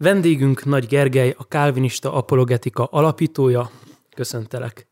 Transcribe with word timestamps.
Vendégünk 0.00 0.64
Nagy 0.64 0.86
Gergely, 0.86 1.34
a 1.38 1.48
Kálvinista 1.48 2.12
Apologetika 2.12 2.84
alapítója. 2.84 3.70
Köszöntelek. 4.14 4.86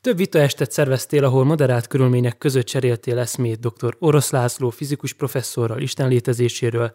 Több 0.00 0.16
vita 0.16 0.38
estet 0.38 0.72
szerveztél, 0.72 1.24
ahol 1.24 1.44
moderált 1.44 1.86
körülmények 1.86 2.38
között 2.38 2.66
cseréltél 2.66 3.18
eszmét 3.18 3.60
dr. 3.60 3.96
Orosz 3.98 4.30
László 4.30 4.70
fizikus 4.70 5.12
professzorral 5.12 5.80
Isten 5.80 6.08
létezéséről, 6.08 6.92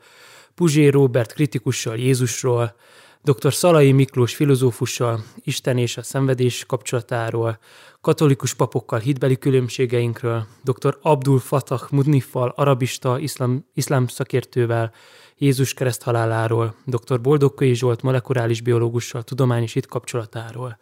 Puzsé 0.56 0.88
Robert 0.88 1.34
kritikussal 1.34 1.98
Jézusról, 1.98 2.76
dr. 3.24 3.54
Szalai 3.54 3.92
Miklós 3.92 4.36
filozófussal 4.36 5.24
Isten 5.36 5.78
és 5.78 5.98
a 5.98 6.04
szenvedés 6.04 6.66
kapcsolatáról, 6.66 7.60
katolikus 8.02 8.54
papokkal 8.54 9.00
hitbeli 9.00 9.38
különbségeinkről, 9.38 10.48
dr. 10.64 10.98
Abdul 11.02 11.40
Fatah 11.40 11.92
Mudniffal, 11.92 12.54
arabista, 12.56 13.20
iszlám, 13.20 13.66
iszlám 13.74 14.08
szakértővel, 14.08 14.94
Jézus 15.38 15.74
kereszt 15.74 16.04
haláláról, 16.04 16.76
dr. 16.86 17.22
Boldogkai 17.22 17.74
Zsolt 17.74 18.02
molekuláris 18.02 18.62
biológussal 18.62 19.24
tudományos 19.24 19.74
hit 19.74 19.86
kapcsolatáról. 19.86 20.78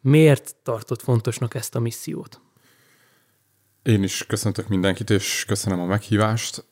Miért 0.00 0.56
tartott 0.62 1.02
fontosnak 1.02 1.54
ezt 1.54 1.74
a 1.74 1.80
missziót? 1.80 2.40
Én 3.82 4.02
is 4.02 4.26
köszöntök 4.26 4.68
mindenkit, 4.68 5.10
és 5.10 5.44
köszönöm 5.46 5.80
a 5.80 5.86
meghívást. 5.86 6.64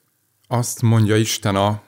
Azt 0.48 0.83
mondja 0.83 1.16
Isten 1.16 1.56
a 1.56 1.83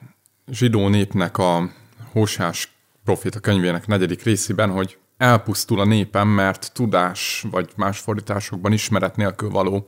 zsidó 0.50 0.88
népnek 0.88 1.38
a 1.38 1.70
Hósás 2.12 2.72
proféta 3.04 3.40
könyvének 3.40 3.86
negyedik 3.86 4.22
részében, 4.22 4.70
hogy 4.70 4.98
elpusztul 5.16 5.80
a 5.80 5.84
népem, 5.84 6.28
mert 6.28 6.70
tudás, 6.72 7.44
vagy 7.50 7.70
más 7.76 7.98
fordításokban 7.98 8.72
ismeret 8.72 9.16
nélkül 9.16 9.50
való. 9.50 9.86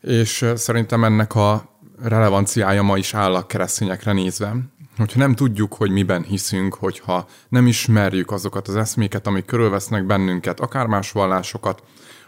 És 0.00 0.46
szerintem 0.54 1.04
ennek 1.04 1.34
a 1.34 1.78
relevanciája 2.02 2.82
ma 2.82 2.96
is 2.96 3.14
áll 3.14 3.34
a 3.34 3.46
keresztényekre 3.46 4.12
nézve. 4.12 4.56
Hogyha 4.96 5.18
nem 5.18 5.34
tudjuk, 5.34 5.74
hogy 5.74 5.90
miben 5.90 6.22
hiszünk, 6.22 6.74
hogyha 6.74 7.28
nem 7.48 7.66
ismerjük 7.66 8.30
azokat 8.30 8.68
az 8.68 8.76
eszméket, 8.76 9.26
amik 9.26 9.44
körülvesznek 9.44 10.04
bennünket, 10.06 10.60
akár 10.60 10.86
más 10.86 11.12
vallásokat, 11.12 11.82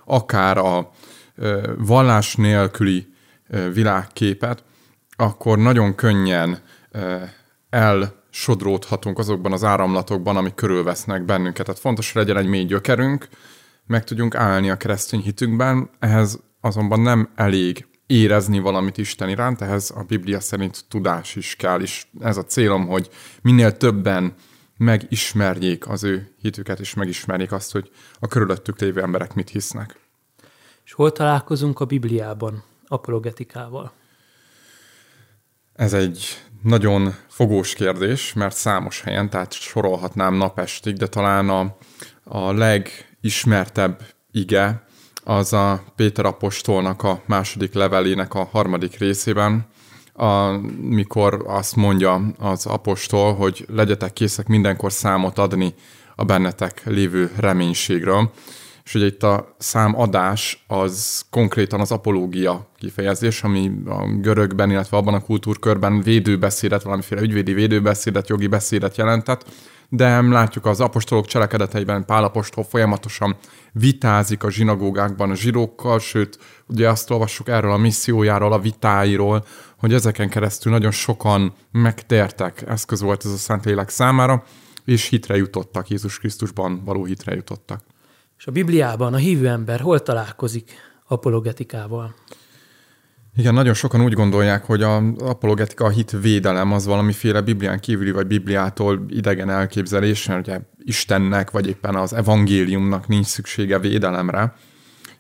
akár 0.05 0.59
a 0.59 0.91
vallás 1.79 2.35
nélküli 2.37 3.15
világképet, 3.73 4.65
akkor 5.17 5.59
nagyon 5.59 5.95
könnyen 5.95 6.63
elsodródhatunk 8.37 9.19
azokban 9.19 9.53
az 9.53 9.65
áramlatokban, 9.65 10.37
amik 10.37 10.55
körülvesznek 10.55 11.25
bennünket. 11.25 11.65
Tehát 11.67 11.81
fontos, 11.81 12.12
hogy 12.12 12.23
legyen 12.23 12.42
egy 12.42 12.48
mély 12.48 12.65
gyökerünk, 12.65 13.29
meg 13.87 14.05
tudjunk 14.05 14.34
állni 14.34 14.70
a 14.70 14.77
keresztény 14.77 15.20
hitünkben, 15.20 15.91
ehhez 15.98 16.41
azonban 16.61 17.01
nem 17.01 17.29
elég 17.34 17.87
érezni 18.07 18.59
valamit 18.59 18.98
Isten 18.98 19.29
iránt, 19.29 19.61
ehhez 19.61 19.91
a 19.91 20.03
Biblia 20.03 20.41
szerint 20.41 20.84
tudás 20.89 21.37
is 21.37 21.57
kell, 21.57 21.81
és 21.81 22.07
ez 22.20 22.37
a 22.37 22.45
célom, 22.45 22.87
hogy 22.87 23.09
minél 23.42 23.77
többen 23.77 24.34
megismerjék 24.77 25.89
az 25.89 26.05
ő 26.05 26.34
hitüket, 26.41 26.81
és 26.81 26.95
megismerjék 26.95 27.53
azt, 27.53 27.73
hogy 27.73 27.91
a 28.19 28.27
körülöttük 28.27 28.81
lévő 28.81 29.03
emberek 29.03 29.34
mit 29.34 29.51
hisznek. 29.51 29.98
És 30.84 30.92
hol 30.92 31.12
találkozunk 31.12 31.81
a 31.81 31.84
Bibliában 31.84 32.62
apologetikával? 32.89 33.92
Ez 35.73 35.92
egy 35.92 36.45
nagyon 36.67 37.14
fogós 37.28 37.75
kérdés, 37.75 38.33
mert 38.33 38.56
számos 38.56 39.00
helyen, 39.00 39.31
tehát 39.31 39.53
sorolhatnám 39.53 40.34
napestig, 40.34 40.97
de 40.97 41.06
talán 41.06 41.48
a, 41.48 41.77
a 42.25 42.53
legismertebb 42.53 44.03
ige 44.31 44.84
az 45.25 45.53
a 45.53 45.84
Péter 45.97 46.25
apostolnak 46.25 47.03
a 47.03 47.23
második 47.27 47.75
levelének 47.75 48.34
a 48.34 48.48
harmadik 48.53 48.98
részében, 48.98 49.67
amikor 50.12 51.45
azt 51.47 51.77
mondja 51.77 52.34
az 52.39 52.67
apostol, 52.67 53.34
hogy 53.34 53.67
legyetek 53.69 54.12
készek 54.12 54.47
mindenkor 54.47 54.92
számot 54.92 55.39
adni 55.39 55.75
a 56.17 56.25
bennetek 56.25 56.83
lévő 56.84 57.33
reménységről. 57.36 58.30
És 58.87 58.95
ugye 58.95 59.06
itt 59.06 59.23
a 59.23 59.55
számadás 59.59 60.65
az 60.67 61.25
konkrétan 61.31 61.80
az 61.80 61.92
apológia 61.92 62.70
kifejezés, 62.79 63.42
ami 63.42 63.73
a 63.86 64.07
görögben, 64.20 64.70
illetve 64.70 64.97
abban 64.97 65.14
a 65.14 65.23
kultúrkörben 65.23 66.01
védőbeszédet, 66.01 66.83
valamiféle 66.83 67.20
ügyvédi 67.20 67.52
védőbeszédet, 67.52 68.29
jogi 68.29 68.47
beszédet 68.47 68.97
jelentett 68.97 69.45
de 69.89 70.20
látjuk 70.20 70.67
az 70.67 70.80
apostolok 70.80 71.27
cselekedeteiben 71.27 72.05
Pál 72.05 72.24
apostol 72.24 72.64
folyamatosan 72.64 73.36
vitázik 73.73 74.42
a 74.42 74.51
zsinagógákban 74.51 75.30
a 75.30 75.35
zsidókkal, 75.35 75.98
sőt, 75.98 76.39
ugye 76.67 76.89
azt 76.89 77.11
olvassuk 77.11 77.48
erről 77.48 77.73
a 77.73 77.77
missziójáról, 77.77 78.53
a 78.53 78.58
vitáiról, 78.58 79.45
hogy 79.79 79.92
ezeken 79.92 80.29
keresztül 80.29 80.73
nagyon 80.73 80.91
sokan 80.91 81.55
megtértek, 81.73 82.64
eszköz 82.67 83.01
volt 83.01 83.24
ez 83.24 83.30
a 83.30 83.36
Szentlélek 83.36 83.89
számára, 83.89 84.45
és 84.85 85.08
hitre 85.08 85.36
jutottak, 85.36 85.89
Jézus 85.89 86.18
Krisztusban 86.18 86.85
való 86.85 87.05
hitre 87.05 87.35
jutottak. 87.35 87.80
És 88.39 88.47
a 88.47 88.51
Bibliában 88.51 89.14
a 89.14 89.17
hívő 89.17 89.48
ember 89.48 89.80
hol 89.80 90.01
találkozik 90.01 90.73
apologetikával? 91.07 92.14
Igen, 93.36 93.55
nagyon 93.55 93.74
sokan 93.74 94.02
úgy 94.02 94.13
gondolják, 94.13 94.64
hogy 94.64 94.83
a 94.83 94.97
apologetika, 95.19 95.85
a 95.85 95.89
hit 95.89 96.11
védelem 96.11 96.73
az 96.73 96.86
valamiféle 96.86 97.41
Biblián 97.41 97.80
kívüli 97.80 98.11
vagy 98.11 98.27
Bibliától 98.27 99.05
idegen 99.08 99.51
elképzelés, 99.51 100.29
ugye 100.29 100.61
Istennek 100.79 101.51
vagy 101.51 101.67
éppen 101.67 101.95
az 101.95 102.13
evangéliumnak 102.13 103.08
nincs 103.08 103.27
szüksége 103.27 103.79
védelemre, 103.79 104.55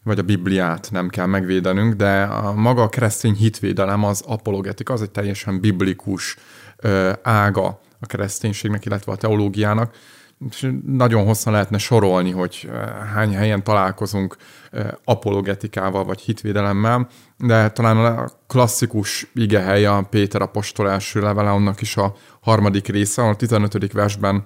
vagy 0.02 0.18
a 0.18 0.22
Bibliát 0.22 0.88
nem 0.90 1.08
kell 1.08 1.26
megvédenünk, 1.26 1.94
de 1.94 2.22
a 2.22 2.52
maga 2.52 2.82
a 2.82 2.88
keresztény 2.88 3.34
hitvédelem 3.34 4.04
az 4.04 4.22
apologetika, 4.26 4.92
az 4.92 5.02
egy 5.02 5.10
teljesen 5.10 5.60
biblikus 5.60 6.36
ága 7.22 7.80
a 8.00 8.06
kereszténységnek, 8.06 8.84
illetve 8.84 9.12
a 9.12 9.16
teológiának, 9.16 9.94
nagyon 10.86 11.24
hosszan 11.24 11.52
lehetne 11.52 11.78
sorolni, 11.78 12.30
hogy 12.30 12.68
eh, 12.70 12.88
hány 13.14 13.34
helyen 13.34 13.64
találkozunk 13.64 14.36
eh, 14.70 14.86
apologetikával 15.04 16.04
vagy 16.04 16.20
hitvédelemmel, 16.20 17.08
de 17.38 17.70
talán 17.70 17.96
a 17.96 18.28
klasszikus 18.46 19.30
igehely 19.34 19.86
a 19.86 20.06
Péter 20.10 20.42
apostol 20.42 20.90
első 20.90 21.20
levele, 21.20 21.50
annak 21.50 21.80
is 21.80 21.96
a 21.96 22.14
harmadik 22.40 22.86
része, 22.86 23.22
a 23.22 23.36
15. 23.36 23.92
versben 23.92 24.42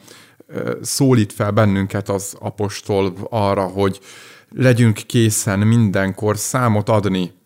eh, 0.48 0.62
szólít 0.82 1.32
fel 1.32 1.50
bennünket 1.50 2.08
az 2.08 2.36
apostol 2.38 3.12
arra, 3.30 3.64
hogy 3.64 4.00
legyünk 4.48 4.96
készen 5.06 5.58
mindenkor 5.58 6.36
számot 6.36 6.88
adni 6.88 7.38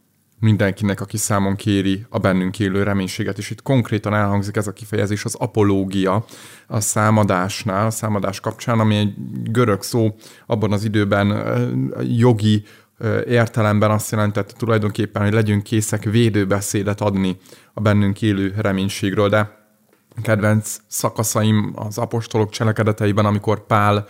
mindenkinek, 0.45 1.01
aki 1.01 1.17
számon 1.17 1.57
kéri 1.57 2.07
a 2.09 2.19
bennünk 2.19 2.59
élő 2.59 2.83
reménységet, 2.83 3.39
és 3.39 3.51
itt 3.51 3.63
konkrétan 3.63 4.15
elhangzik 4.15 4.57
ez 4.57 4.67
a 4.67 4.73
kifejezés, 4.73 5.25
az 5.25 5.35
apológia 5.35 6.25
a 6.67 6.81
számadásnál, 6.81 7.87
a 7.87 7.91
számadás 7.91 8.41
kapcsán, 8.41 8.81
ami 8.81 8.97
egy 8.97 9.15
görög 9.51 9.83
szó 9.83 10.15
abban 10.47 10.73
az 10.73 10.85
időben 10.85 11.47
jogi 12.17 12.65
értelemben 13.27 13.91
azt 13.91 14.11
jelentette 14.11 14.55
tulajdonképpen, 14.57 15.23
hogy 15.23 15.33
legyünk 15.33 15.63
készek 15.63 16.05
védőbeszédet 16.05 17.01
adni 17.01 17.37
a 17.73 17.81
bennünk 17.81 18.23
élő 18.23 18.55
reménységről, 18.57 19.29
de 19.29 19.64
kedvenc 20.23 20.77
szakaszaim 20.87 21.73
az 21.75 21.99
apostolok 21.99 22.51
cselekedeteiben, 22.51 23.27
amikor 23.27 23.67
Pál 23.67 24.07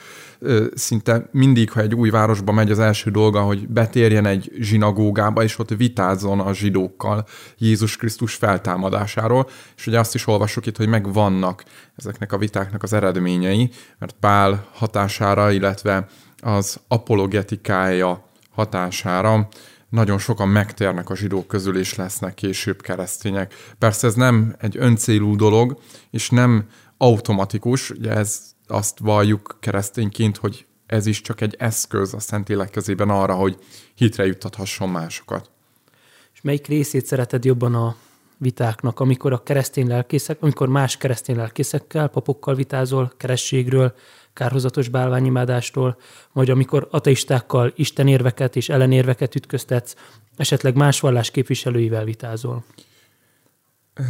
szinte 0.74 1.28
mindig, 1.30 1.70
ha 1.70 1.80
egy 1.80 1.94
új 1.94 2.10
városba 2.10 2.52
megy, 2.52 2.70
az 2.70 2.78
első 2.78 3.10
dolga, 3.10 3.40
hogy 3.40 3.68
betérjen 3.68 4.26
egy 4.26 4.52
zsinagógába, 4.58 5.42
és 5.42 5.58
ott 5.58 5.68
vitázzon 5.68 6.40
a 6.40 6.54
zsidókkal 6.54 7.26
Jézus 7.58 7.96
Krisztus 7.96 8.34
feltámadásáról, 8.34 9.48
és 9.76 9.86
ugye 9.86 9.98
azt 9.98 10.14
is 10.14 10.26
olvasok 10.26 10.66
itt, 10.66 10.76
hogy 10.76 10.88
megvannak 10.88 11.64
ezeknek 11.96 12.32
a 12.32 12.38
vitáknak 12.38 12.82
az 12.82 12.92
eredményei, 12.92 13.70
mert 13.98 14.16
Pál 14.20 14.68
hatására, 14.72 15.50
illetve 15.50 16.06
az 16.40 16.80
apologetikája 16.88 18.24
hatására 18.50 19.48
nagyon 19.94 20.18
sokan 20.18 20.48
megtérnek 20.48 21.10
a 21.10 21.16
zsidók 21.16 21.46
közül, 21.46 21.78
és 21.78 21.94
lesznek 21.94 22.34
később 22.34 22.82
keresztények. 22.82 23.54
Persze 23.78 24.06
ez 24.06 24.14
nem 24.14 24.54
egy 24.58 24.76
öncélú 24.78 25.36
dolog, 25.36 25.78
és 26.10 26.30
nem 26.30 26.68
automatikus, 26.96 27.90
ugye 27.90 28.10
ez 28.10 28.40
azt 28.66 28.98
valljuk 28.98 29.56
keresztényként, 29.60 30.36
hogy 30.36 30.66
ez 30.86 31.06
is 31.06 31.20
csak 31.20 31.40
egy 31.40 31.56
eszköz 31.58 32.14
a 32.14 32.20
Szentlélek 32.20 32.70
kezében 32.70 33.10
arra, 33.10 33.34
hogy 33.34 33.58
hitre 33.94 34.26
juttathasson 34.26 34.88
másokat. 34.88 35.50
És 36.34 36.40
melyik 36.40 36.66
részét 36.66 37.06
szereted 37.06 37.44
jobban 37.44 37.74
a 37.74 37.96
vitáknak, 38.38 39.00
amikor 39.00 39.32
a 39.32 39.42
keresztény 39.42 39.86
lelkészek, 39.86 40.36
amikor 40.40 40.68
más 40.68 40.96
keresztény 40.96 41.36
lelkészekkel, 41.36 42.08
papokkal 42.08 42.54
vitázol, 42.54 43.12
kerességről, 43.16 43.94
kárhozatos 44.32 44.88
bálványimádástól, 44.88 45.96
vagy 46.32 46.50
amikor 46.50 46.88
ateistákkal 46.90 47.72
istenérveket 47.76 48.56
és 48.56 48.68
ellenérveket 48.68 49.34
ütköztetsz, 49.34 49.94
esetleg 50.36 50.76
más 50.76 51.00
vallás 51.00 51.30
képviselőivel 51.30 52.04
vitázol? 52.04 52.64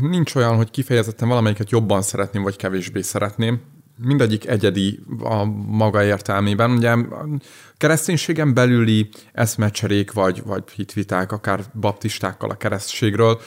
Nincs 0.01 0.35
olyan, 0.35 0.57
hogy 0.57 0.71
kifejezetten 0.71 1.29
valamelyiket 1.29 1.71
jobban 1.71 2.03
szeretném, 2.03 2.43
vagy 2.43 2.57
kevésbé 2.57 3.01
szeretném 3.01 3.61
mindegyik 3.97 4.47
egyedi 4.47 5.01
a 5.19 5.45
maga 5.67 6.05
értelmében. 6.05 6.71
Ugye 6.71 6.91
a 6.91 7.27
kereszténységen 7.77 8.55
belüli 8.55 9.09
eszmecserék 9.33 10.13
vagy, 10.13 10.43
vagy 10.45 10.63
hitviták, 10.77 11.33
akár 11.33 11.61
baptistákkal 11.81 12.51
a 12.51 12.57
keresztségről, 12.57 13.41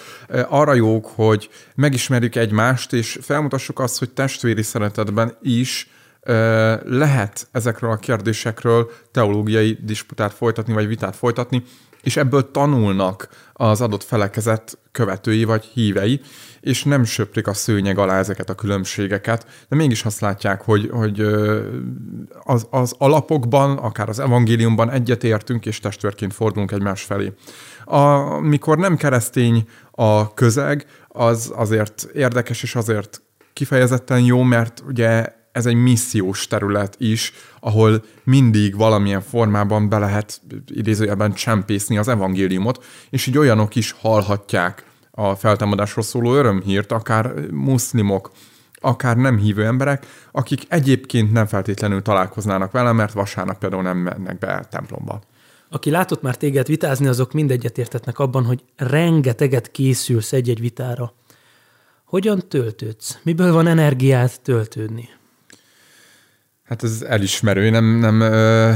arra 0.47 0.73
jók, 0.73 1.05
hogy 1.05 1.49
megismerjük 1.75 2.35
egymást, 2.35 2.93
és 2.93 3.19
felmutassuk 3.21 3.79
azt, 3.79 3.99
hogy 3.99 4.09
testvéri 4.09 4.63
szeretetben 4.63 5.37
is 5.41 5.89
lehet 6.83 7.47
ezekről 7.51 7.91
a 7.91 7.97
kérdésekről 7.97 8.91
teológiai 9.11 9.77
disputát 9.81 10.33
folytatni, 10.33 10.73
vagy 10.73 10.87
vitát 10.87 11.15
folytatni, 11.15 11.63
és 12.07 12.17
ebből 12.17 12.51
tanulnak 12.51 13.27
az 13.53 13.81
adott 13.81 14.03
felekezet 14.03 14.77
követői 14.91 15.43
vagy 15.43 15.63
hívei, 15.63 16.21
és 16.59 16.83
nem 16.83 17.03
söprik 17.03 17.47
a 17.47 17.53
szőnyeg 17.53 17.97
alá 17.97 18.17
ezeket 18.19 18.49
a 18.49 18.55
különbségeket, 18.55 19.45
de 19.69 19.75
mégis 19.75 20.05
azt 20.05 20.19
látják, 20.19 20.61
hogy, 20.61 20.89
hogy 20.91 21.19
az, 22.43 22.67
az 22.69 22.95
alapokban, 22.97 23.77
akár 23.77 24.09
az 24.09 24.19
evangéliumban 24.19 24.91
egyetértünk, 24.91 25.65
és 25.65 25.79
testvérként 25.79 26.33
fordulunk 26.33 26.71
egymás 26.71 27.03
felé. 27.03 27.33
Amikor 27.85 28.77
nem 28.77 28.95
keresztény 28.95 29.67
a 29.91 30.33
közeg, 30.33 30.85
az 31.07 31.53
azért 31.55 32.07
érdekes, 32.13 32.63
és 32.63 32.75
azért 32.75 33.21
kifejezetten 33.53 34.19
jó, 34.19 34.41
mert 34.41 34.83
ugye 34.87 35.36
ez 35.57 35.65
egy 35.65 35.75
missziós 35.75 36.47
terület 36.47 36.95
is, 36.99 37.33
ahol 37.59 38.03
mindig 38.23 38.75
valamilyen 38.75 39.21
formában 39.21 39.89
be 39.89 39.97
lehet 39.97 40.41
idézőjelben 40.67 41.33
csempészni 41.33 41.97
az 41.97 42.07
evangéliumot, 42.07 42.83
és 43.09 43.27
így 43.27 43.37
olyanok 43.37 43.75
is 43.75 43.91
hallhatják 43.91 44.85
a 45.11 45.35
feltámadásról 45.35 46.03
szóló 46.03 46.33
örömhírt, 46.33 46.91
akár 46.91 47.33
muszlimok, 47.51 48.31
akár 48.73 49.17
nem 49.17 49.37
hívő 49.37 49.65
emberek, 49.65 50.05
akik 50.31 50.61
egyébként 50.67 51.31
nem 51.31 51.45
feltétlenül 51.45 52.01
találkoznának 52.01 52.71
vele, 52.71 52.91
mert 52.91 53.13
vasárnap 53.13 53.57
például 53.57 53.83
nem 53.83 53.97
mennek 53.97 54.37
be 54.37 54.67
templomba. 54.69 55.21
Aki 55.69 55.89
látott 55.89 56.21
már 56.21 56.37
téged 56.37 56.67
vitázni, 56.67 57.07
azok 57.07 57.33
mindegyet 57.33 57.77
értetnek 57.77 58.19
abban, 58.19 58.43
hogy 58.43 58.63
rengeteget 58.75 59.71
készülsz 59.71 60.33
egy-egy 60.33 60.59
vitára. 60.59 61.13
Hogyan 62.05 62.43
töltődsz? 62.47 63.17
Miből 63.23 63.53
van 63.53 63.67
energiát 63.67 64.41
töltődni? 64.41 65.09
Hát 66.67 66.83
ez 66.83 67.01
elismerő, 67.01 67.69
nem, 67.69 67.85
nem 67.85 68.19
ö, 68.19 68.71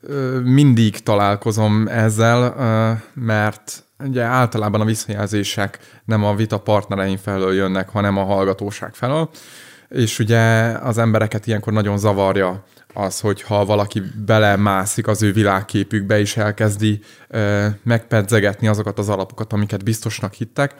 ö, 0.00 0.40
mindig 0.40 0.98
találkozom 0.98 1.88
ezzel, 1.88 2.54
ö, 2.58 2.92
mert 3.24 3.84
ugye 3.98 4.22
általában 4.22 4.80
a 4.80 4.84
visszajelzések 4.84 5.78
nem 6.04 6.24
a 6.24 6.34
vita 6.34 6.58
partnereim 6.58 7.16
felől 7.16 7.54
jönnek, 7.54 7.88
hanem 7.88 8.16
a 8.16 8.24
hallgatóság 8.24 8.94
felől, 8.94 9.30
és 9.88 10.18
ugye 10.18 10.40
az 10.82 10.98
embereket 10.98 11.46
ilyenkor 11.46 11.72
nagyon 11.72 11.98
zavarja 11.98 12.64
az, 12.94 13.20
hogyha 13.20 13.64
valaki 13.64 14.02
belemászik 14.26 15.06
az 15.06 15.22
ő 15.22 15.32
világképükbe, 15.32 16.18
és 16.18 16.36
elkezdi 16.36 17.00
ö, 17.28 17.66
megpedzegetni 17.82 18.68
azokat 18.68 18.98
az 18.98 19.08
alapokat, 19.08 19.52
amiket 19.52 19.84
biztosnak 19.84 20.32
hittek, 20.32 20.74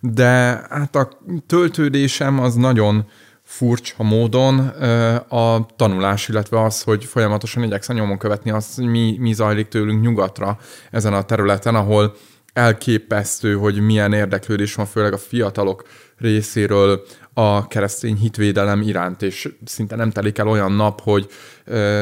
de 0.00 0.62
hát 0.70 0.96
a 0.96 1.08
töltődésem 1.46 2.40
az 2.40 2.54
nagyon 2.54 3.06
furcsa 3.48 4.02
módon 4.02 4.58
a 5.28 5.66
tanulás, 5.76 6.28
illetve 6.28 6.62
az, 6.62 6.82
hogy 6.82 7.04
folyamatosan 7.04 7.62
igyekszem 7.62 7.96
nyomon 7.96 8.18
követni 8.18 8.50
azt, 8.50 8.74
hogy 8.74 8.86
mi, 8.86 9.16
mi 9.18 9.32
zajlik 9.32 9.68
tőlünk 9.68 10.02
nyugatra 10.02 10.58
ezen 10.90 11.12
a 11.12 11.22
területen, 11.22 11.74
ahol 11.74 12.14
elképesztő, 12.52 13.54
hogy 13.54 13.80
milyen 13.80 14.12
érdeklődés 14.12 14.74
van, 14.74 14.86
főleg 14.86 15.12
a 15.12 15.18
fiatalok 15.18 15.82
részéről 16.18 17.04
a 17.34 17.66
keresztény 17.66 18.16
hitvédelem 18.16 18.82
iránt, 18.82 19.22
és 19.22 19.48
szinte 19.64 19.96
nem 19.96 20.10
telik 20.10 20.38
el 20.38 20.48
olyan 20.48 20.72
nap, 20.72 21.00
hogy 21.00 21.26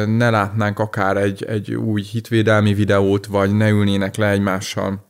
ne 0.07 0.31
látnánk 0.31 0.79
akár 0.79 1.17
egy, 1.17 1.45
egy 1.45 1.75
új 1.75 2.03
hitvédelmi 2.03 2.75
videót, 2.75 3.27
vagy 3.27 3.57
ne 3.57 3.69
ülnének 3.69 4.17
le 4.17 4.31
egymással 4.31 5.06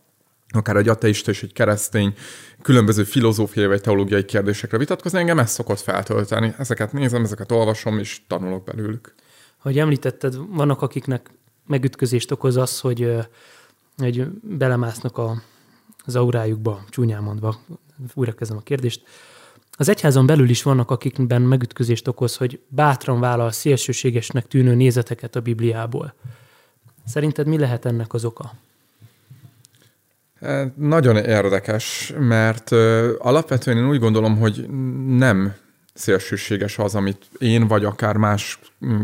akár 0.57 0.77
egy 0.77 0.89
ateista 0.89 1.31
és 1.31 1.43
egy 1.43 1.53
keresztény 1.53 2.15
különböző 2.63 3.05
filozófiai 3.05 3.67
vagy 3.67 3.81
teológiai 3.81 4.25
kérdésekre 4.25 4.79
vitatkozni, 4.79 5.19
engem 5.19 5.39
ez 5.39 5.51
szokott 5.51 5.81
feltölteni. 5.81 6.55
Ezeket 6.59 6.93
nézem, 6.93 7.25
ezeket 7.25 7.53
olvasom, 7.53 7.99
és 7.99 8.21
tanulok 8.27 8.65
belőlük. 8.65 9.15
Ahogy 9.63 9.79
említetted, 9.79 10.35
vannak 10.51 10.83
akiknek 10.83 11.31
megütközést 11.67 12.31
okoz 12.31 12.57
az, 12.57 12.81
hogy, 12.81 13.13
hogy 13.97 14.27
belemásznak 14.43 15.19
a, 15.19 15.43
az 16.05 16.17
aurájukba, 16.17 16.85
csúnyán 16.89 17.23
mondva, 17.23 17.61
újra 18.15 18.33
kezdem 18.33 18.57
a 18.57 18.61
kérdést. 18.63 19.03
Az 19.79 19.89
egyházon 19.89 20.27
belül 20.27 20.49
is 20.49 20.63
vannak, 20.63 20.91
akikben 20.91 21.43
megütközést 21.43 22.09
okoz, 22.09 22.37
hogy 22.37 22.61
bátran 22.69 23.21
vállal 23.21 23.51
szélsőségesnek 23.51 24.47
tűnő 24.47 24.75
nézeteket 24.75 25.37
a 25.37 25.41
Bibliából. 25.41 26.15
Szerinted 27.07 27.47
mi 27.47 27.59
lehet 27.59 27.85
ennek 27.85 28.15
az 28.15 28.25
oka? 28.25 28.53
Nagyon 30.75 31.17
érdekes, 31.17 32.13
mert 32.19 32.71
alapvetően 33.19 33.77
én 33.77 33.89
úgy 33.89 33.99
gondolom, 33.99 34.39
hogy 34.39 34.69
nem 35.07 35.55
szélsőséges 35.95 36.79
az, 36.79 36.95
amit 36.95 37.27
én 37.39 37.67
vagy 37.67 37.85
akár 37.85 38.17
más 38.17 38.59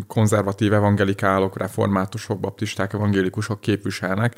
konzervatív 0.07 0.73
evangelikálok, 0.73 1.59
reformátusok, 1.59 2.41
baptisták, 2.41 2.93
evangélikusok 2.93 3.61
képviselnek. 3.61 4.35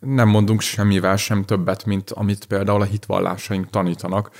Nem 0.00 0.28
mondunk 0.28 0.60
semmivel 0.60 1.16
sem 1.16 1.44
többet, 1.44 1.84
mint 1.84 2.10
amit 2.10 2.44
például 2.44 2.80
a 2.80 2.84
hitvallásaink 2.84 3.70
tanítanak, 3.70 4.30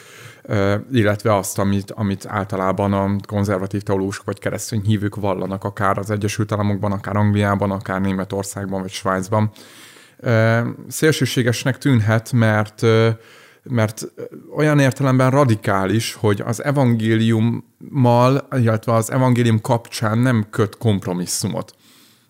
illetve 0.92 1.36
azt, 1.36 1.58
amit, 1.58 1.90
amit 1.90 2.26
általában 2.26 2.92
a 2.92 3.16
konzervatív 3.26 3.82
teológusok 3.82 4.24
vagy 4.24 4.38
keresztény 4.38 4.82
hívők 4.82 5.14
vallanak, 5.14 5.64
akár 5.64 5.98
az 5.98 6.10
Egyesült 6.10 6.52
Államokban, 6.52 6.92
akár 6.92 7.16
Angliában, 7.16 7.70
akár 7.70 8.00
Németországban 8.00 8.80
vagy 8.80 8.90
Svájcban 8.90 9.50
szélsőségesnek 10.88 11.78
tűnhet, 11.78 12.32
mert 12.32 12.82
mert 13.68 14.12
olyan 14.56 14.78
értelemben 14.78 15.30
radikális, 15.30 16.14
hogy 16.14 16.42
az 16.44 16.64
evangéliummal, 16.64 18.48
illetve 18.56 18.92
az 18.92 19.12
evangélium 19.12 19.60
kapcsán 19.60 20.18
nem 20.18 20.46
köt 20.50 20.76
kompromisszumot. 20.76 21.74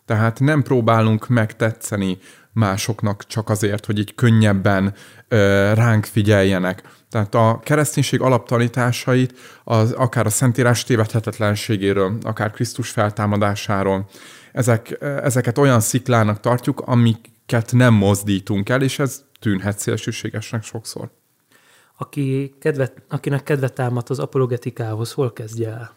Tehát 0.04 0.40
nem 0.40 0.62
próbálunk 0.62 1.28
megtetszeni 1.28 2.18
másoknak 2.52 3.26
csak 3.26 3.48
azért, 3.48 3.86
hogy 3.86 3.98
így 3.98 4.14
könnyebben 4.14 4.94
ö, 5.28 5.72
ránk 5.74 6.04
figyeljenek. 6.04 6.82
Tehát 7.10 7.34
a 7.34 7.60
kereszténység 7.64 8.20
alaptanításait 8.20 9.34
az, 9.64 9.92
akár 9.92 10.26
a 10.26 10.30
Szentírás 10.30 10.84
tévedhetetlenségéről, 10.84 12.18
akár 12.22 12.50
Krisztus 12.50 12.90
feltámadásáról, 12.90 14.08
ezek, 14.52 14.98
ezeket 15.22 15.58
olyan 15.58 15.80
sziklának 15.80 16.40
tartjuk, 16.40 16.80
amik 16.80 17.35
ket 17.46 17.72
nem 17.72 17.94
mozdítunk 17.94 18.68
el, 18.68 18.82
és 18.82 18.98
ez 18.98 19.24
tűnhet 19.40 19.78
szélsőségesnek 19.78 20.62
sokszor. 20.62 21.10
Aki 21.98 22.54
kedvet, 22.60 23.02
akinek 23.08 23.42
kedvet 23.42 23.72
támad 23.72 24.06
az 24.08 24.18
apologetikához, 24.18 25.12
hol 25.12 25.32
kezdje 25.32 25.68
el? 25.68 25.94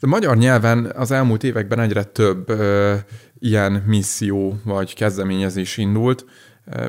De 0.00 0.06
magyar 0.06 0.36
nyelven 0.36 0.92
az 0.96 1.10
elmúlt 1.10 1.44
években 1.44 1.80
egyre 1.80 2.04
több 2.04 2.48
ö, 2.48 2.94
ilyen 3.38 3.72
misszió 3.72 4.60
vagy 4.64 4.94
kezdeményezés 4.94 5.76
indult. 5.76 6.24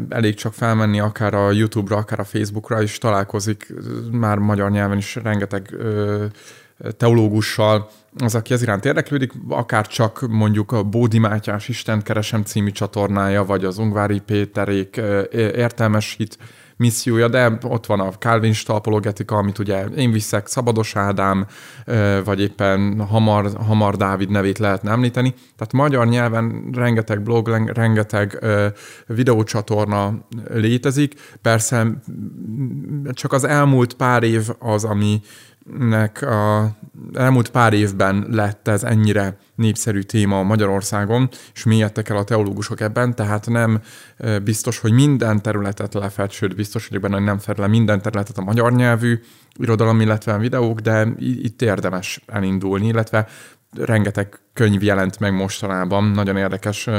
Elég 0.09 0.35
csak 0.35 0.53
felmenni 0.53 0.99
akár 0.99 1.33
a 1.33 1.51
YouTube-ra, 1.51 1.97
akár 1.97 2.19
a 2.19 2.23
Facebook-ra, 2.23 2.81
és 2.81 2.97
találkozik 2.97 3.73
már 4.11 4.37
magyar 4.37 4.71
nyelven 4.71 4.97
is 4.97 5.15
rengeteg 5.15 5.73
ö, 5.73 6.25
teológussal, 6.97 7.89
az, 8.17 8.35
aki 8.35 8.53
ez 8.53 8.61
iránt 8.61 8.85
érdeklődik, 8.85 9.31
akár 9.49 9.87
csak 9.87 10.27
mondjuk 10.29 10.71
a 10.71 10.83
Bódi 10.83 11.19
Mátyás 11.19 11.67
Isten 11.67 12.01
keresem 12.01 12.43
című 12.43 12.71
csatornája, 12.71 13.45
vagy 13.45 13.65
az 13.65 13.77
Ungvári 13.77 14.19
Péterék 14.19 15.01
értelmes 15.33 16.15
hit 16.17 16.37
missziója, 16.77 17.27
de 17.27 17.57
ott 17.63 17.85
van 17.85 17.99
a 17.99 18.11
Calvinista 18.11 18.75
apologetika, 18.75 19.35
amit 19.35 19.59
ugye 19.59 19.85
én 19.85 20.11
viszek, 20.11 20.47
Szabados 20.47 20.95
Ádám, 20.95 21.47
vagy 22.23 22.41
éppen 22.41 23.05
Hamar, 23.07 23.51
Hamar 23.67 23.95
Dávid 23.95 24.29
nevét 24.29 24.57
lehetne 24.57 24.91
említeni. 24.91 25.33
Tehát 25.55 25.73
magyar 25.73 26.07
nyelven 26.07 26.69
rengeteg 26.73 27.21
blog, 27.21 27.47
rengeteg 27.73 28.45
videócsatorna 29.07 30.13
létezik. 30.53 31.13
Persze 31.41 31.87
csak 33.11 33.33
az 33.33 33.43
elmúlt 33.43 33.93
pár 33.93 34.23
év 34.23 34.49
az, 34.59 34.83
ami 34.83 35.21
nek 35.79 36.21
a 36.21 36.71
elmúlt 37.13 37.49
pár 37.49 37.73
évben 37.73 38.25
lett 38.29 38.67
ez 38.67 38.83
ennyire 38.83 39.37
népszerű 39.55 40.01
téma 40.01 40.43
Magyarországon, 40.43 41.29
és 41.53 41.63
mélyedtek 41.63 42.09
el 42.09 42.17
a 42.17 42.23
teológusok 42.23 42.81
ebben, 42.81 43.15
tehát 43.15 43.47
nem 43.47 43.81
biztos, 44.43 44.79
hogy 44.79 44.91
minden 44.91 45.41
területet 45.41 45.93
lefed, 45.93 46.31
sőt 46.31 46.55
biztos 46.55 46.87
vagyok 46.87 47.01
benne, 47.03 47.15
hogy 47.15 47.23
nem 47.23 47.37
fed 47.37 47.57
le 47.57 47.67
minden 47.67 48.01
területet 48.01 48.37
a 48.37 48.41
magyar 48.41 48.71
nyelvű 48.71 49.19
irodalom, 49.55 50.01
illetve 50.01 50.37
videók, 50.37 50.79
de 50.79 51.07
itt 51.17 51.61
érdemes 51.61 52.21
elindulni, 52.27 52.87
illetve 52.87 53.27
rengeteg 53.77 54.39
könyv 54.53 54.83
jelent 54.83 55.19
meg 55.19 55.33
mostanában, 55.33 56.03
nagyon 56.03 56.37
érdekes, 56.37 56.89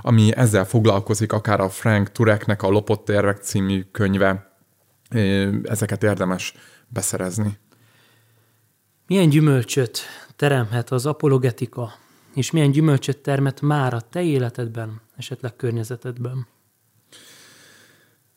ami 0.00 0.36
ezzel 0.36 0.64
foglalkozik, 0.64 1.32
akár 1.32 1.60
a 1.60 1.68
Frank 1.68 2.12
Tureknek 2.12 2.62
a 2.62 2.68
Lopott 2.68 3.08
érvek 3.08 3.36
című 3.36 3.84
könyve, 3.92 4.52
ezeket 5.62 6.02
érdemes 6.02 6.54
beszerezni. 6.88 7.58
Milyen 9.08 9.28
gyümölcsöt 9.28 10.00
teremhet 10.36 10.90
az 10.90 11.06
apologetika, 11.06 11.92
és 12.34 12.50
milyen 12.50 12.70
gyümölcsöt 12.70 13.18
termet 13.18 13.60
már 13.60 13.94
a 13.94 14.00
te 14.00 14.22
életedben, 14.22 15.00
esetleg 15.16 15.56
környezetedben? 15.56 16.46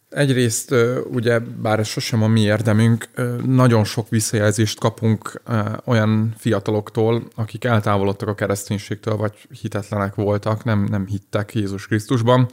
Egyrészt 0.10 0.76
ugye, 1.10 1.40
bár 1.40 1.80
ez 1.80 1.88
sosem 1.88 2.24
a 2.24 2.28
mi 2.28 2.42
érdemünk, 2.42 3.10
nagyon 3.46 3.84
sok 3.84 4.10
visszajelzést 4.10 4.80
kapunk 4.80 5.42
olyan 5.86 6.34
fiataloktól, 6.38 7.24
akik 7.36 7.64
eltávolodtak 7.64 8.28
a 8.28 8.36
kereszténységtől, 8.36 9.16
vagy 9.16 9.48
hitetlenek 9.62 10.16
voltak, 10.16 10.64
nem, 10.64 10.84
nem 10.84 11.08
hittek 11.08 11.54
Jézus 11.54 11.88
Krisztusban, 11.88 12.48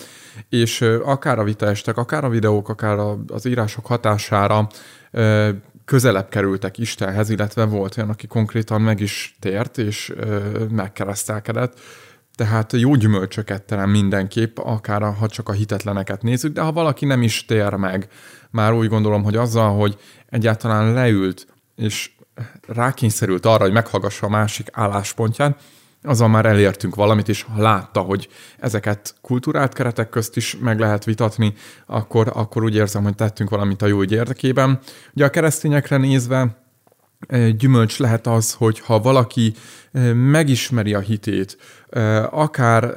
és 0.49 0.81
akár 1.05 1.39
a 1.39 1.45
vitaestek, 1.45 1.97
akár 1.97 2.25
a 2.25 2.29
videók, 2.29 2.69
akár 2.69 2.99
az 3.27 3.45
írások 3.45 3.87
hatására 3.87 4.69
közelebb 5.89 6.29
kerültek 6.29 6.79
Istenhez, 6.79 7.31
illetve 7.31 7.65
volt 7.65 7.97
olyan, 7.97 8.11
aki 8.11 8.27
konkrétan 8.27 8.81
meg 8.81 9.01
is 9.01 9.37
tért, 9.41 9.79
és 9.79 10.13
megkeresztelkedett, 10.71 11.81
tehát 12.35 12.73
jó 12.73 12.95
gyümölcsöket 12.95 13.63
terem 13.63 13.91
mindenképp, 13.91 14.59
akár 14.59 15.03
ha 15.03 15.29
csak 15.29 15.49
a 15.49 15.53
hitetleneket 15.53 16.23
nézzük, 16.23 16.53
de 16.53 16.61
ha 16.61 16.73
valaki 16.73 17.05
nem 17.05 17.23
is 17.23 17.45
tér 17.45 17.75
meg, 17.75 18.09
már 18.51 18.73
úgy 18.73 18.89
gondolom, 18.89 19.23
hogy 19.23 19.37
azzal, 19.37 19.77
hogy 19.77 19.97
egyáltalán 20.27 20.93
leült, 20.93 21.47
és 21.77 22.11
rákényszerült 22.67 23.47
arra, 23.47 23.63
hogy 23.63 23.73
meghallgassa 23.73 24.27
a 24.27 24.31
másik 24.31 24.69
álláspontját, 24.73 25.61
azzal 26.03 26.29
már 26.29 26.47
elértünk 26.47 26.95
valamit, 26.95 27.29
és 27.29 27.43
ha 27.43 27.63
látta, 27.63 28.01
hogy 28.01 28.29
ezeket 28.59 29.15
kulturált 29.21 29.73
keretek 29.73 30.09
közt 30.09 30.37
is 30.37 30.57
meg 30.61 30.79
lehet 30.81 31.05
vitatni, 31.05 31.55
akkor, 31.87 32.31
akkor 32.35 32.65
úgy 32.65 32.75
érzem, 32.75 33.03
hogy 33.03 33.15
tettünk 33.15 33.51
valamit 33.51 33.83
a 33.83 33.87
jó 33.87 34.01
ügy 34.01 34.13
érdekében. 34.13 34.79
Ugye 35.15 35.25
a 35.25 35.31
keresztényekre 35.31 35.97
nézve 35.97 36.67
gyümölcs 37.57 37.99
lehet 37.99 38.27
az, 38.27 38.53
hogy 38.53 38.81
ha 38.81 39.01
valaki 39.01 39.55
megismeri 40.15 40.95
a 40.95 41.01
hitét, 41.01 41.57
akár 42.31 42.95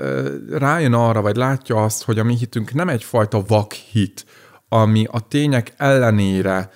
rájön 0.49 0.93
arra, 0.93 1.21
vagy 1.21 1.35
látja 1.35 1.83
azt, 1.83 2.03
hogy 2.03 2.19
a 2.19 2.23
mi 2.23 2.35
hitünk 2.35 2.73
nem 2.73 2.89
egyfajta 2.89 3.43
vak 3.47 3.71
hit, 3.71 4.25
ami 4.69 5.07
a 5.11 5.19
tények 5.19 5.73
ellenére 5.77 6.69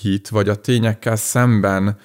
hit, 0.00 0.28
vagy 0.28 0.48
a 0.48 0.54
tényekkel 0.54 1.16
szemben 1.16 1.98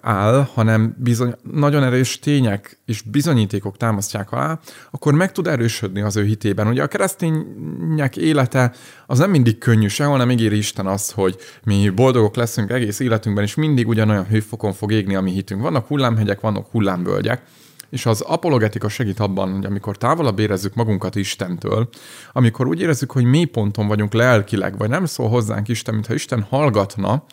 áll, 0.00 0.48
hanem 0.54 0.96
bizony, 0.98 1.34
nagyon 1.52 1.82
erős 1.82 2.18
tények 2.18 2.78
és 2.86 3.02
bizonyítékok 3.02 3.76
támasztják 3.76 4.32
alá, 4.32 4.58
akkor 4.90 5.14
meg 5.14 5.32
tud 5.32 5.46
erősödni 5.46 6.00
az 6.00 6.16
ő 6.16 6.24
hitében. 6.24 6.66
Ugye 6.66 6.82
a 6.82 6.86
keresztények 6.86 8.16
élete 8.16 8.72
az 9.06 9.18
nem 9.18 9.30
mindig 9.30 9.58
könnyű 9.58 9.88
sehol, 9.88 10.16
nem 10.16 10.30
ígéri 10.30 10.56
Isten 10.56 10.86
azt, 10.86 11.12
hogy 11.12 11.36
mi 11.64 11.88
boldogok 11.88 12.36
leszünk 12.36 12.70
egész 12.70 12.98
életünkben, 12.98 13.44
és 13.44 13.54
mindig 13.54 13.88
ugyanolyan 13.88 14.26
hőfokon 14.26 14.72
fog 14.72 14.92
égni 14.92 15.14
a 15.14 15.20
mi 15.20 15.30
hitünk. 15.30 15.62
Vannak 15.62 15.86
hullámhegyek, 15.86 16.40
vannak 16.40 16.66
hullámvölgyek, 16.70 17.42
és 17.90 18.06
az 18.06 18.20
apologetika 18.20 18.88
segít 18.88 19.20
abban, 19.20 19.52
hogy 19.52 19.64
amikor 19.64 19.96
távolabb 19.96 20.38
érezzük 20.38 20.74
magunkat 20.74 21.14
Istentől, 21.14 21.88
amikor 22.32 22.66
úgy 22.66 22.80
érezzük, 22.80 23.10
hogy 23.10 23.24
mély 23.24 23.44
ponton 23.44 23.86
vagyunk 23.86 24.12
lelkileg, 24.12 24.78
vagy 24.78 24.88
nem 24.88 25.04
szól 25.04 25.28
hozzánk 25.28 25.68
Isten, 25.68 25.94
mintha 25.94 26.14
Isten 26.14 26.42
hallgatna, 26.42 27.24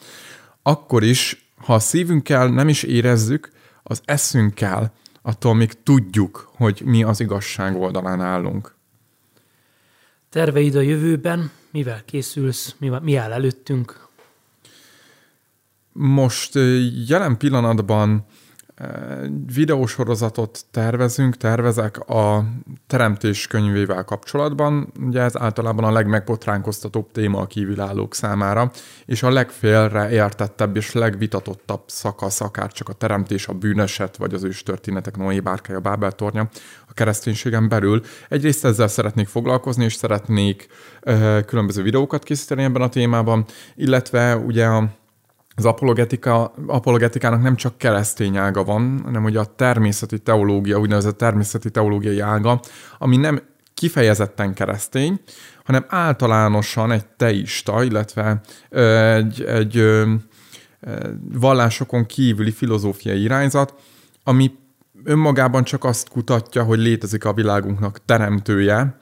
akkor 0.64 1.04
is 1.04 1.47
ha 1.58 1.74
a 1.74 1.80
szívünkkel 1.80 2.48
nem 2.48 2.70
is 2.70 2.84
érezzük, 2.84 3.52
az 3.84 4.02
eszünkkel, 4.06 4.94
attól 5.22 5.54
még 5.54 5.84
tudjuk, 5.84 6.52
hogy 6.56 6.82
mi 6.86 7.04
az 7.04 7.20
igazság 7.20 7.76
oldalán 7.76 8.22
állunk. 8.22 8.76
Terveid 10.30 10.76
a 10.76 10.82
jövőben, 10.82 11.52
mivel 11.72 12.02
készülsz, 12.06 12.76
mi, 12.78 12.92
mi 13.02 13.16
áll 13.16 13.32
előttünk? 13.32 14.08
Most 15.92 16.56
jelen 17.08 17.38
pillanatban 17.38 18.26
videósorozatot 19.54 20.66
tervezünk, 20.72 21.38
tervezek 21.38 22.00
a 22.10 22.46
teremtés 22.88 23.48
könyvével 23.48 24.04
kapcsolatban. 24.04 24.92
Ugye 25.06 25.22
ez 25.22 25.38
általában 25.38 25.84
a 25.84 25.92
legmegbotránkoztatóbb 25.92 27.12
téma 27.12 27.40
a 27.40 27.46
kívülállók 27.46 28.16
számára, 28.16 28.72
és 29.06 29.24
a 29.24 29.30
legfélre 29.30 30.10
értettebb 30.10 30.76
és 30.76 30.94
legvitatottabb 30.94 31.82
szakasz, 31.86 32.42
akár 32.42 32.72
csak 32.72 32.90
a 32.90 32.94
teremtés, 32.94 33.48
a 33.48 33.54
bűneset, 33.54 34.18
vagy 34.18 34.34
az 34.34 34.44
ős 34.44 34.64
történetek 34.64 35.18
Noé 35.18 35.40
bárkája, 35.40 35.80
Bábel 35.80 36.12
tornya 36.12 36.50
a 36.88 36.94
kereszténységen 36.94 37.70
belül. 37.70 38.02
Egyrészt 38.30 38.66
ezzel 38.66 38.88
szeretnék 38.88 39.28
foglalkozni, 39.28 39.84
és 39.84 39.94
szeretnék 39.94 40.68
különböző 41.46 41.82
videókat 41.82 42.24
készíteni 42.24 42.64
ebben 42.64 42.82
a 42.82 42.90
témában, 42.90 43.46
illetve 43.76 44.36
ugye 44.36 44.66
a 44.66 44.90
az 45.58 45.66
apologetika, 45.66 46.54
apologetikának 46.68 47.42
nem 47.42 47.56
csak 47.56 47.78
keresztény 47.78 48.38
ága 48.38 48.64
van, 48.64 49.02
hanem 49.04 49.24
ugye 49.24 49.40
a 49.40 49.46
természeti 49.56 50.20
teológia, 50.20 50.80
úgynevezett 50.80 51.18
természeti 51.18 51.72
teológiai 51.72 52.20
ága, 52.20 52.60
ami 52.98 53.18
nem 53.18 53.42
kifejezetten 53.74 54.54
keresztény, 54.54 55.20
hanem 55.64 55.86
általánosan 55.88 56.92
egy 56.92 57.06
teista, 57.06 57.84
illetve 57.84 58.42
egy, 59.16 59.42
egy 59.42 60.04
vallásokon 61.34 62.06
kívüli 62.06 62.52
filozófiai 62.52 63.22
irányzat, 63.22 63.74
ami 64.24 64.52
önmagában 65.04 65.64
csak 65.64 65.84
azt 65.84 66.10
kutatja, 66.10 66.64
hogy 66.64 66.80
létezik 66.80 67.26
a 67.26 67.34
világunknak 67.34 68.06
teremtője, 68.06 68.98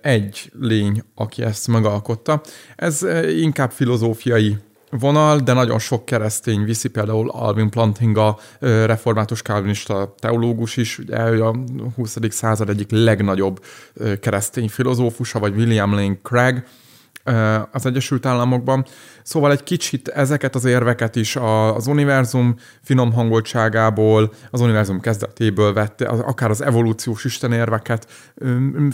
egy 0.00 0.52
lény, 0.60 1.02
aki 1.14 1.42
ezt 1.42 1.68
megalkotta. 1.68 2.40
Ez 2.76 3.06
inkább 3.28 3.70
filozófiai 3.70 4.56
vonal, 4.98 5.38
de 5.38 5.52
nagyon 5.52 5.78
sok 5.78 6.04
keresztény 6.04 6.64
viszi, 6.64 6.88
például 6.88 7.30
Alvin 7.30 7.70
Planting 7.70 8.16
a 8.16 8.38
református 8.60 9.42
kálvinista 9.42 10.14
teológus 10.18 10.76
is, 10.76 10.98
ugye 10.98 11.16
a 11.16 11.54
20. 11.96 12.16
század 12.28 12.68
egyik 12.68 12.90
legnagyobb 12.90 13.64
keresztény 14.20 14.68
filozófusa, 14.68 15.38
vagy 15.38 15.56
William 15.56 15.94
Lane 15.94 16.18
Craig, 16.22 16.64
az 17.70 17.86
Egyesült 17.86 18.26
Államokban. 18.26 18.84
Szóval 19.22 19.50
egy 19.50 19.62
kicsit 19.62 20.08
ezeket 20.08 20.54
az 20.54 20.64
érveket 20.64 21.16
is 21.16 21.36
az 21.36 21.86
univerzum 21.86 22.56
finom 22.82 23.12
hangoltságából, 23.12 24.32
az 24.50 24.60
univerzum 24.60 25.00
kezdetéből 25.00 25.72
vette, 25.72 26.06
akár 26.06 26.50
az 26.50 26.60
evolúciós 26.60 27.24
istenérveket 27.24 28.10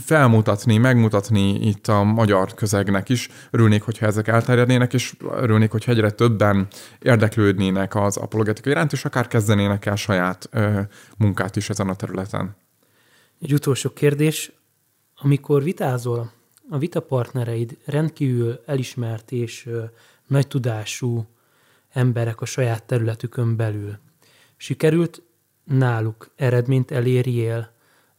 felmutatni, 0.04 0.76
megmutatni 0.76 1.66
itt 1.66 1.86
a 1.86 2.02
magyar 2.02 2.54
közegnek 2.54 3.08
is. 3.08 3.28
Örülnék, 3.50 3.82
hogyha 3.82 4.06
ezek 4.06 4.28
elterjednének, 4.28 4.94
és 4.94 5.14
örülnék, 5.30 5.70
hogyha 5.70 5.92
egyre 5.92 6.10
többen 6.10 6.66
érdeklődnének 6.98 7.94
az 7.94 8.16
apologetika 8.16 8.70
iránt, 8.70 8.92
és 8.92 9.04
akár 9.04 9.26
kezdenének 9.26 9.86
el 9.86 9.96
saját 9.96 10.50
munkát 11.16 11.56
is 11.56 11.70
ezen 11.70 11.88
a 11.88 11.94
területen. 11.94 12.56
Egy 13.40 13.52
utolsó 13.52 13.90
kérdés. 13.90 14.52
Amikor 15.20 15.62
vitázol 15.62 16.32
a 16.68 16.78
vitapartnereid 16.78 17.76
rendkívül 17.84 18.62
elismert 18.66 19.32
és 19.32 19.68
nagy 20.26 20.46
tudású 20.46 21.26
emberek 21.88 22.40
a 22.40 22.44
saját 22.44 22.84
területükön 22.84 23.56
belül. 23.56 23.98
Sikerült 24.56 25.22
náluk 25.64 26.30
eredményt 26.36 26.90
elérjél 26.90 27.70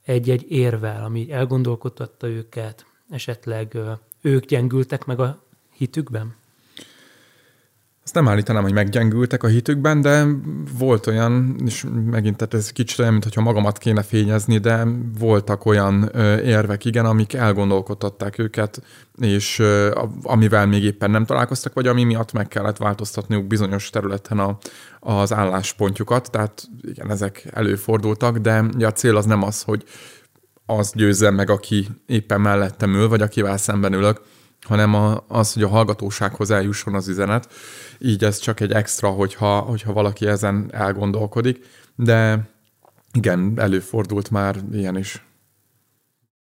egy-egy 0.03 0.51
érvel, 0.51 1.03
ami 1.03 1.31
elgondolkodtatta 1.31 2.27
őket, 2.27 2.85
esetleg 3.09 3.77
ők 4.21 4.45
gyengültek 4.45 5.05
meg 5.05 5.19
a 5.19 5.43
hitükben? 5.75 6.35
Azt 8.09 8.17
nem 8.17 8.27
állítanám, 8.27 8.63
hogy 8.63 8.73
meggyengültek 8.73 9.43
a 9.43 9.47
hitükben, 9.47 10.01
de 10.01 10.25
volt 10.77 11.07
olyan, 11.07 11.55
és 11.65 11.85
megint 12.05 12.35
tehát 12.37 12.53
ez 12.53 12.71
kicsit 12.71 12.99
olyan, 12.99 13.11
mintha 13.11 13.41
magamat 13.41 13.77
kéne 13.77 14.01
fényezni, 14.01 14.57
de 14.57 14.87
voltak 15.19 15.65
olyan 15.65 16.11
érvek, 16.43 16.85
igen, 16.85 17.05
amik 17.05 17.33
elgondolkodtatták 17.33 18.37
őket, 18.37 18.81
és 19.19 19.63
amivel 20.23 20.65
még 20.65 20.83
éppen 20.83 21.11
nem 21.11 21.25
találkoztak, 21.25 21.73
vagy 21.73 21.87
ami 21.87 22.03
miatt 22.03 22.31
meg 22.31 22.47
kellett 22.47 22.77
változtatniuk 22.77 23.47
bizonyos 23.47 23.89
területen 23.89 24.39
a, 24.39 24.57
az 24.99 25.33
álláspontjukat. 25.33 26.31
Tehát 26.31 26.63
igen, 26.81 27.11
ezek 27.11 27.47
előfordultak, 27.53 28.37
de 28.37 28.63
a 28.79 28.91
cél 28.91 29.15
az 29.15 29.25
nem 29.25 29.43
az, 29.43 29.61
hogy 29.61 29.83
az 30.65 30.91
győzzem 30.93 31.35
meg, 31.35 31.49
aki 31.49 31.87
éppen 32.05 32.41
mellettem 32.41 32.93
ül, 32.93 33.07
vagy 33.07 33.21
akivel 33.21 33.57
szemben 33.57 33.93
ülök, 33.93 34.21
hanem 34.61 34.93
a, 34.93 35.23
az, 35.27 35.53
hogy 35.53 35.63
a 35.63 35.67
hallgatósághoz 35.67 36.51
eljusson 36.51 36.93
az 36.93 37.07
üzenet. 37.07 37.53
Így 37.99 38.23
ez 38.23 38.37
csak 38.37 38.59
egy 38.59 38.71
extra, 38.71 39.09
hogyha, 39.09 39.59
hogyha 39.59 39.93
valaki 39.93 40.27
ezen 40.27 40.69
elgondolkodik, 40.71 41.65
de 41.95 42.49
igen, 43.13 43.53
előfordult 43.55 44.31
már 44.31 44.55
ilyen 44.71 44.97
is. 44.97 45.28